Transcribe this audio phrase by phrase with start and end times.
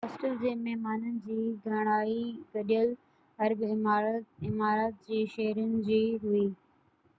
[0.05, 2.15] hostel جي مهمانن جي گهڻائي
[2.55, 2.89] گڏيل
[3.47, 6.45] عرب امارات جي شهرين جي هئي